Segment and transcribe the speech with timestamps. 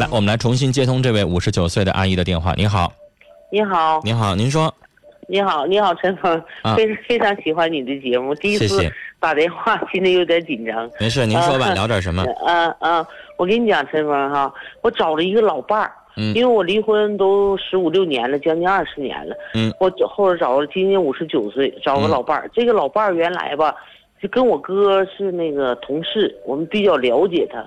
[0.00, 2.54] 来，我们来重新接通这位五十九岁的阿姨的电话。
[2.56, 2.90] 你好，
[3.52, 4.74] 你好，你好，您说，
[5.28, 8.82] 你好，你好，陈峰，啊非非常喜欢你的节目，第一次
[9.20, 10.90] 打电话，心里有点紧张。
[10.98, 12.24] 没事，您说吧，啊聊点什么？
[12.46, 14.50] 嗯 嗯，我跟你讲，陈峰哈，
[14.80, 19.36] 我找了一个老伴儿，嗯因为我离婚都十五六年了，将近二十年了。
[19.52, 22.50] 嗯，我后来找了，今年五十九岁，找个嗯老伴儿。
[22.54, 23.74] 这个老伴儿原来吧，
[24.22, 27.62] 就跟我哥是那个同事，我们比较了解他。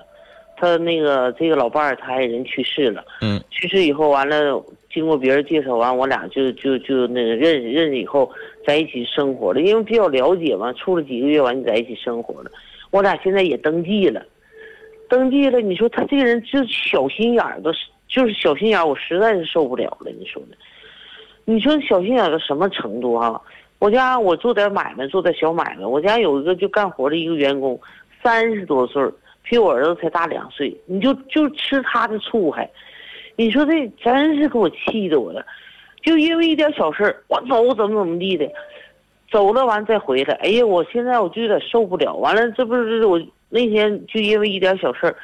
[0.56, 3.04] 他那个这个老伴儿，他爱人去世了。
[3.20, 8.30] 嗯去世以后，完了，经过别人介绍完，我俩就就就那个认识认识以后，
[8.66, 9.60] 在一起生活了。
[9.60, 12.50] 因为比较了解嘛，处了几个月完就在一起生活了。
[12.90, 14.24] 我俩现在也登记了，
[15.08, 15.60] 登记了。
[15.60, 17.72] 你说他这个人就小心眼儿的，
[18.08, 20.10] 就是小心眼儿，我实在是受不了了。
[20.18, 20.56] 你说呢？
[21.46, 23.40] 你说小心眼儿到什么程度啊、
[23.78, 25.84] 我家我做点买卖，做点小买卖。
[25.84, 27.78] 我家有一个就干活的一个员工，
[28.22, 29.12] 三十多岁儿，
[29.44, 30.76] 比我儿子才大两岁。
[30.86, 32.68] 你就就吃他的醋还，
[33.36, 35.44] 你说这真是给我气的我了。
[36.02, 38.50] 就因为一点小事儿，我走怎么怎么地的，
[39.30, 40.34] 走了完再回来。
[40.42, 42.14] 哎呀，我现在我就有点受不了。
[42.16, 45.16] 完了，这不是我那天就因为一点小事儿，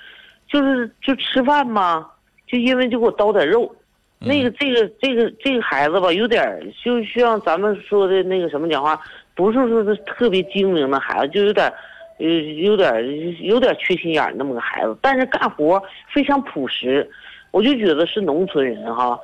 [0.48, 2.11] 就是就吃饭嘛，
[2.47, 3.75] 就因为就给我叨点肉。
[4.22, 9.00] 那个这个这个这个孩子吧，有点就像咱们说的那个什么讲话，
[9.34, 11.72] 不是说是特别精明的孩子，就有点儿，
[12.20, 15.82] 呃，有点有点缺心眼儿那么个孩子，但是干活
[16.12, 17.10] 非常朴实。
[17.52, 19.18] 我就觉得是农村人哈，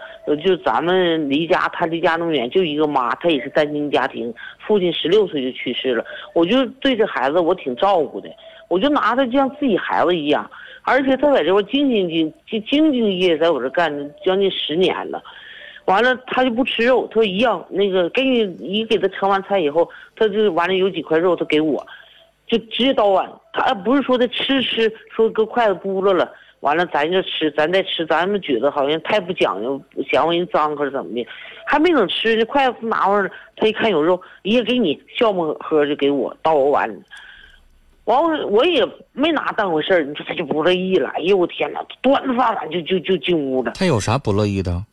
[0.45, 4.35] 就咱们离家，他离家那么远，就一个妈，他也是单亲家庭，
[4.67, 8.29] 父亲十六岁就去世了，我就对这孩子我挺照顾的，
[8.67, 10.51] 我就拿他就像自己孩子一样，
[10.83, 15.23] 而且他在这块兢兢兢兢兢业业，在我这干将近十年了。
[15.85, 21.87] 完了，他就不吃肉，他说一样，那个给你一给他盛完菜以后，他就完了有几块肉，他给我，
[22.47, 31.27] 就直接倒碗，他不是说的吃吃，说搁筷子咕噜了，完了咱就吃，咱再吃，咱们觉得好像太不讲究，嫌乎人脏或者怎么的，
[31.67, 36.97] 还没等吃呢，筷子拿回来了，他一看有肉，也给你笑么呵就给我倒我碗里。
[38.05, 41.09] 完我我也没拿当回事儿，你说他就不乐意了。
[41.17, 43.73] 哎呦我天哪，端着饭碗就就就进屋了。
[43.73, 44.85] 他有啥不乐意的？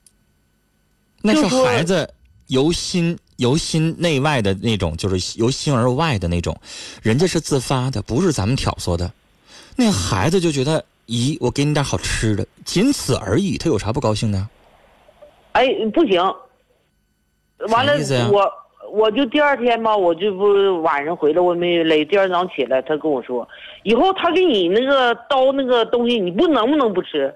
[1.22, 2.12] 那是孩子
[2.48, 6.56] 由心由心内外的那种，就是由心而外的那种，
[7.02, 9.12] 人家是自发的，不是咱们挑唆的。
[9.76, 14.48] 那孩子就觉得，咦，我给你点好吃的，仅此而已，他有啥不高兴的？
[15.54, 16.22] 哎，不行，
[17.70, 17.94] 完了
[18.32, 18.52] 我
[18.92, 23.48] 我就第二天吧，我就不晚上回来我没勒，第二天早上起来他跟我说，
[23.84, 27.34] 以后他给你那个刀那个东西，你不能不能不吃？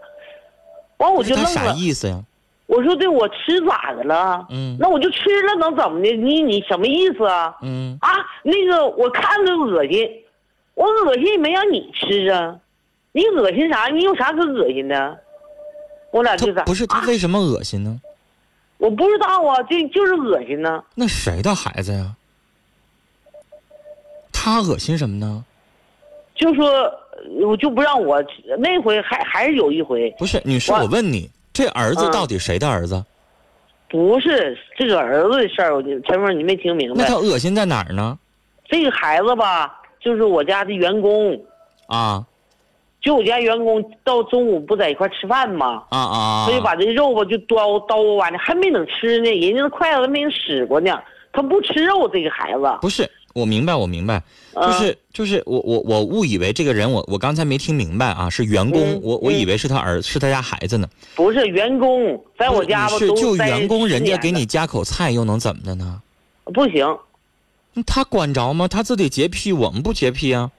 [0.97, 2.23] 完我就他啥愣了，意思呀？
[2.67, 4.45] 我说的，我吃咋的了？
[4.49, 6.11] 嗯那我就吃了，能怎么的？
[6.11, 7.55] 你你什么意思啊？
[7.61, 8.09] 嗯，啊，
[8.43, 10.07] 那个我看着恶心，
[10.75, 12.55] 我恶心也没让你吃啊，
[13.13, 13.87] 你恶心啥？
[13.87, 15.17] 你有啥可恶心的？
[16.11, 16.63] 我俩就咋？
[16.65, 17.99] 不是他啊为什么恶心呢？
[18.77, 20.83] 我不知道啊，这就是恶心呢。
[20.93, 22.15] 那谁的孩子呀？
[24.31, 25.43] 他恶心什么呢？
[26.35, 28.23] 就说呃我就不让我
[28.59, 33.03] 那回还还是有一回，不是，女士，我我问你，这儿子嗯到底谁的儿子？
[33.89, 37.15] 不是这个儿子的事儿，陈峰你没听明白那他。
[37.15, 38.15] 恶心在哪儿呢？
[38.69, 41.41] 这个孩子吧，就是我家的员工，
[41.87, 42.23] 啊
[43.01, 45.83] 就我家员工到中午不在一块吃饭吗？
[45.89, 46.45] 啊啊！
[46.45, 51.01] 他就把这肉吧就叨叨我碗里，还没等吃呢，人家那筷子还没人使过呢，
[51.33, 52.77] 他不吃肉，这个孩子。
[52.81, 54.19] 不是，我明白，我明白，
[54.55, 60.89] 就嗯是就是我我我误以为这个人，我我刚才没听明白啊，是员工，嗯我我嗯以为是他儿是他家孩子呢。
[61.15, 66.01] 不是员工，在我家吧不是就员工，人家给你夹口菜又能怎么的呢？
[66.45, 66.85] 不行
[67.75, 68.67] 嗯他管着吗？
[68.67, 70.49] 他自己洁癖，我们不洁癖啊。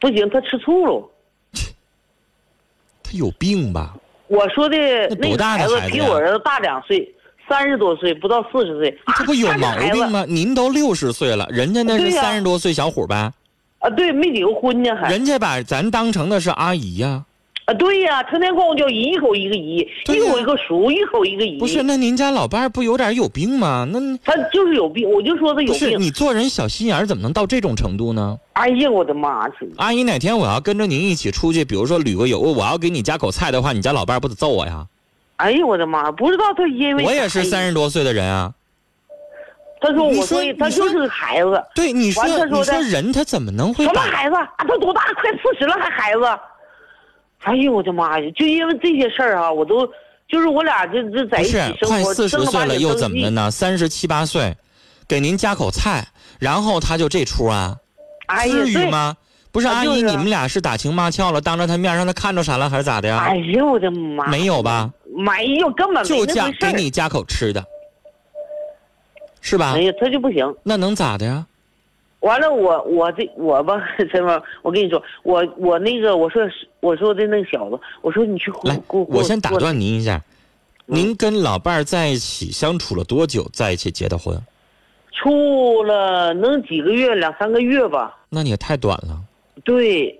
[0.00, 1.08] 不行，他吃醋了。
[3.04, 3.96] 他有病吧？
[4.26, 4.76] 我说的
[5.18, 7.14] 那多大的孩子比我儿子大两岁，
[7.48, 8.98] 三十多岁，不到四十岁。
[9.16, 10.10] 这不有啊毛病？
[10.10, 10.24] 吗？
[10.28, 13.32] 您都六十岁了，人家那是三十多岁小伙呗，
[13.78, 17.24] 啊，对，没离过婚呢，还人家把咱当成的是阿姨呀。
[17.64, 21.58] 啊，对呀，成天管我叫姨，一口一个姨，一口一个叔，一口一个姨。
[21.58, 23.86] 不是，，那您家老伴儿不有点有病吗？
[23.92, 26.00] 那他就是有病，我就说他有不是病。
[26.00, 28.38] 你做人小心眼儿怎么能到这种程度呢？
[28.54, 29.70] 哎呀，我的妈去！
[29.76, 34.86] 阿姨，哪天我要跟着您一起出去，比如说旅个游，我要给你夹口菜的话，你家老伴儿不得揍我呀？
[35.38, 36.12] 哎呦，我的妈！
[36.12, 38.52] 不知道他因为我也是啥三十多岁的人啊。
[39.80, 44.34] 他说我说他就是个孩子，对，你说说你说人他怎么能会什么孩子？
[44.34, 45.02] 啊，他多大？
[45.20, 46.24] 快四十了还孩子？
[47.44, 48.30] 哎呦我的妈呀！
[48.36, 49.86] 就因为这些事儿啊，我都
[50.26, 52.92] 就是我俩这这在一起是生活，快四十岁了又？
[52.96, 53.48] 怎么的呢？
[53.50, 54.56] 三十七八岁，
[55.06, 56.04] 给您夹口菜，
[56.40, 57.76] 然后他就这出啊？
[58.26, 59.16] 哎，至于对，吗？
[59.50, 63.18] 不是阿姨，你们俩是打情骂俏了，当着他面让他看着啥了，还是咋的呀？
[63.26, 64.26] 哎呦我的妈！
[64.28, 64.90] 没有吧？
[65.16, 67.64] 没有，根本没就加给你加口吃的，
[69.40, 69.80] 是吧哎？
[69.82, 70.54] 呀，他就不行。
[70.62, 71.46] 那能咋的呀？
[72.20, 73.74] 完了，我我这我吧，
[74.12, 76.42] 这么我跟你说，我我那个我说
[76.80, 79.50] 我说的那个小子，我说你去来给我，我先打。
[79.52, 80.20] 断您一下，
[80.86, 83.48] 嗯您跟老伴儿在一起相处了多久？
[83.52, 84.36] 在一起结的婚？
[85.12, 88.16] 处了能几个月，两三个月吧。
[88.28, 89.18] 那你也太短了。
[89.68, 90.18] 对，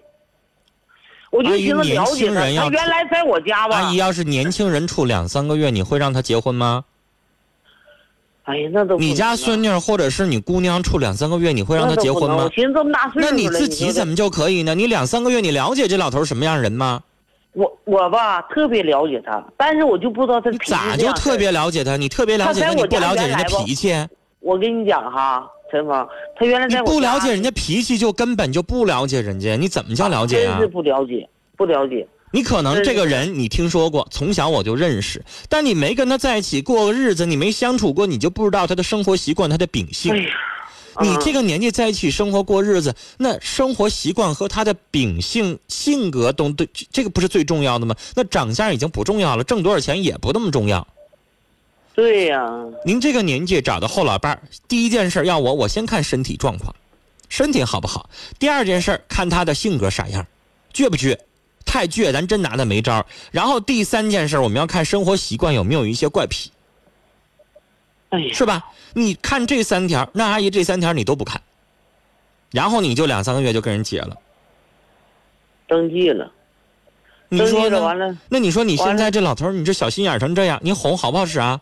[1.31, 2.31] 我就寻思了解。
[2.31, 6.85] 人要他原来在我家吧阿姨，，要是年轻人处两三个月，你会让他结婚吗？
[8.43, 12.47] 哎呀，那都你家孙女或者是你姑娘处两三个月，你会让她结婚吗？
[12.55, 14.75] 寻思这么大岁数了，那你自己怎么就可以呢？
[14.75, 17.03] 你两三个月，你了解这老头什么样人吗？
[17.53, 21.97] 我我吧特别了解他，但是我就不知道他咋就特别了解他？
[21.97, 23.95] 你特别了解他，你不了解人家脾气，
[24.41, 29.57] 我跟你讲哈，陈芳，他原来在我不了解人家脾气，就根本就不了解人家。
[29.57, 30.67] 你怎么叫了解啊真是？
[30.69, 32.07] 不了解，不了解。
[32.31, 40.19] 你可能这个人你听说过，从小我就认识，但你没跟他在一起过个日子，你没相处过，你就不知道他的生活习惯、他的秉性哎。
[40.19, 40.31] 呀，
[41.01, 47.95] 你这个个年纪在一起生活过日子，那生活习惯和他的秉性、性格都对，这个不是最重要的吗？
[48.17, 50.87] 那长相已经不重要了，挣多少钱也不那么重要。
[51.99, 56.73] 对呀、您这个年纪找到后老伴儿，第一件事要我，我先看身体状况，
[57.29, 58.09] 身体好不好。
[58.39, 60.25] 第二件事看他的性格啥样，
[60.73, 61.19] 倔不倔，
[61.67, 63.05] 太倔咱真拿他没招。
[63.33, 66.53] 然后第三件事我们要看生活习惯有没有一些怪癖，
[68.11, 68.71] 哎，是吧？
[68.95, 71.43] 你看这三条，那阿姨这三条你都不看，
[72.53, 74.17] 然后你就两三个月就跟人结了，
[75.67, 76.31] 登记了，
[77.29, 77.71] 你说呢？
[77.71, 81.61] 了完了，那你说你现在这老头，你这小心眼成这样，你哄好不好使啊？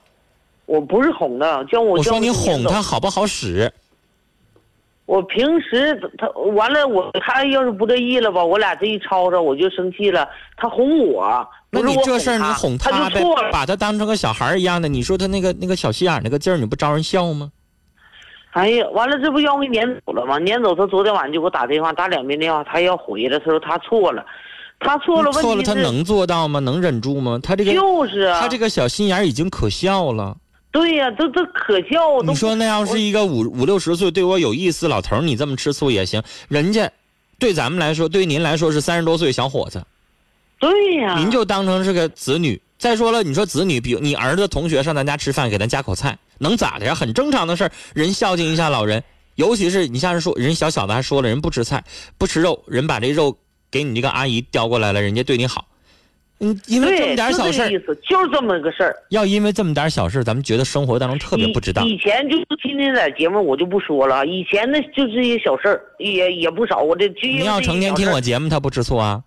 [0.66, 3.72] 我不是哄他，叫我我说你哄他好不好使？
[5.06, 10.28] 我平时他完了，我他要是不乐意了吧，我俩这一吵吵，我就生气了。
[10.56, 13.50] 他哄我，那你这事儿你哄他错了。
[13.52, 17.52] 把他当成个小孩一样的，你说他那个那个小心眼那个劲儿，你不招人笑吗？
[18.50, 20.40] 哎呀，完了，这不要我给撵走了吗？
[20.40, 24.26] 撵走他昨天晚上就给我打电话，打两遍电话，他要回来，他说他错了，
[24.80, 26.58] 他错了，错了，问题是他能做到吗？
[26.58, 27.38] 能忍住吗？
[27.40, 30.36] 他这个就是啊，他这个小心眼已经可笑了。
[30.76, 32.20] 对呀、这这可笑。
[32.23, 36.23] 你说那要是一个五五六十岁对我有意思老头，你这么吃醋也行。
[36.49, 36.93] 人家
[37.38, 39.82] 对咱们来说，对您来说是三十多岁小伙子，
[40.58, 42.61] 对呀、您就当成是个子女。
[42.76, 46.94] 再说了，你说子女，比如你儿子同学上咱家吃饭，给咱夹口菜，能咋的呀？
[46.94, 47.73] 很正常的事儿。
[47.94, 49.02] 人孝敬一下老人，
[49.37, 51.82] 尤其是你像是说人小小的还说了，人不吃菜，
[52.19, 53.34] 不吃肉，人把这肉
[53.70, 55.64] 给你这个阿姨叼过来了，人家对你好。
[56.38, 58.94] 嗯，因为这，么点小事意思，就是这么个事儿。
[59.08, 61.92] 要因为这么点小事儿，咱们觉得生活当中特别不值当以。
[61.92, 66.80] 以前就是今天在节目我就不说了，以前那就这些小事儿也也不少。
[66.80, 69.22] 我这就因为您要成天听我节目，他不吃醋啊？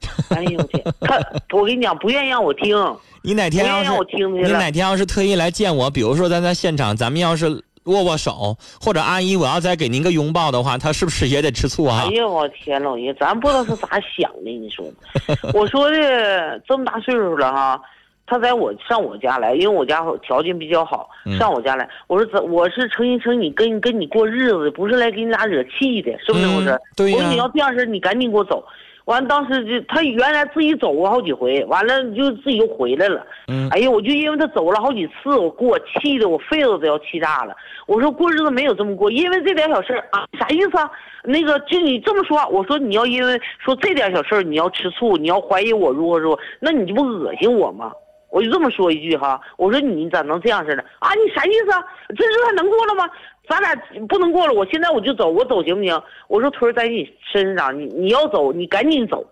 [0.30, 1.18] 哎呦我天，他
[1.52, 2.76] 我跟你讲，不愿意让我听，
[3.22, 3.90] 你哪天要是。
[4.16, 12.10] 你哪天要是特意来见我，比如说咱在现场，咱们要是握握手，或者阿姨我要再给您个拥抱的话，他是不是也得吃醋啊哎？
[12.12, 14.84] 呀，我天老爷，咱不知道是咋想的，你说。
[15.54, 17.80] 我说的这么大岁数了哈，
[18.26, 21.88] 他在我上我家来，因为我家条件比较好，嗯上我家来。
[22.06, 28.62] 我说怎我是诚心诚意跟跟你过日子的，不是来给你俩惹气的，是不是我说你要这样式儿，你赶紧给我走。
[29.10, 33.26] 完，当时就他原来自己走过好几回，完了就自己又回来了。
[33.48, 37.56] 嗯哎呀，我就因为他走了好几次，我给我气的我肺子都要气炸了。
[37.86, 40.88] 我说过日子没有这么过，因为这点小事儿啊，啥意思啊？
[41.24, 47.92] 那个就你这么说，我说你要因为说这点小事儿你要吃醋，你要怀疑我如何如何，那你这不恶心我吗？
[48.30, 51.10] 我就这么说一句哈，我说你咋能这样似的啊？
[51.14, 51.84] 你啥意思啊？
[52.16, 53.08] 这日子还能过了吗？
[53.48, 53.74] 咱俩
[54.08, 56.00] 不能过了，我现在我就走，我走行不行？
[56.28, 59.26] 我说腿儿在你身上，你你要走，你赶紧走。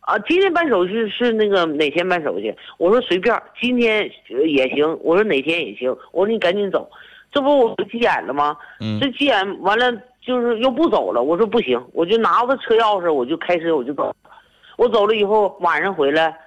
[0.00, 2.54] 啊，今天办手续是那个哪天办手续？
[2.78, 4.84] 我说随便，今天呃也行。
[5.02, 5.90] 我说哪天也行。
[6.12, 6.88] 我说你赶紧走，
[7.32, 8.56] 这不我急眼了吗？
[8.80, 9.90] 嗯这急眼完了
[10.20, 11.22] 就是又不走了。
[11.22, 14.14] 我说不行，我就拿着车钥匙，我就开车我就走。
[14.76, 16.38] 我走了以后晚上回来，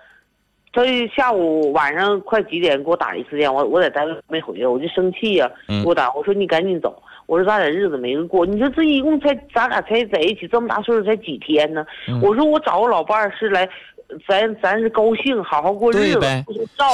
[0.84, 7.02] 他下午晚上快几点给我打一次电话，我在单位没回来，我就生气呀、嗯给我打，我说你赶紧走。
[7.26, 11.86] 我说咱俩日子没个过，你说这一共才咱俩才在一起这么大岁数才几天呢？
[12.08, 13.68] 嗯我说我找个老伴儿是来，
[14.28, 16.46] 咱咱是高兴，好好过日子对呗，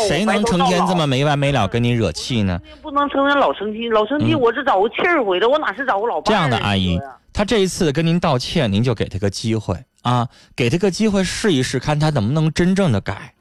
[0.09, 2.59] 谁能成天这么没完没了跟你惹气呢？
[2.81, 6.99] 不能成天老生气，老生气嗯我是找个气儿回来，我哪是找个老伴儿这样的阿姨
[7.31, 13.34] 他这一次跟您道歉，您就给他个机会啊，给他个机会试一试，看他能不能真正的改。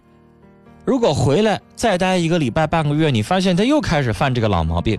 [0.84, 4.98] 如果回来再待一个礼拜半个月，你发现他又开始犯这个老毛病，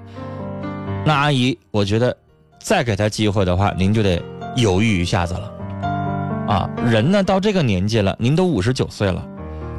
[1.05, 2.15] 那阿姨，我觉得
[2.59, 4.19] 再给他机会的话，您就得
[4.55, 5.51] 犹豫一下子了。
[6.47, 9.23] 啊，人呢到这个年纪了，您都五十九岁了，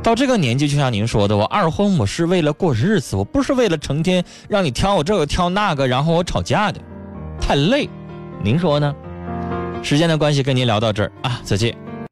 [0.02, 6.80] 到这个年纪就像您说的，我二婚我是为了过日子，我不是为了成天让你挑我这个挑那个，然后我吵架的，
[7.40, 7.88] 太累。
[8.44, 8.94] 您说呢？
[9.82, 11.85] 时间的关系，跟您聊到这儿啊，再见。